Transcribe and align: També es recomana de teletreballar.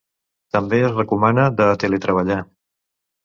També 0.55 0.77
es 0.85 0.95
recomana 0.99 1.45
de 1.59 1.67
teletreballar. 1.83 2.39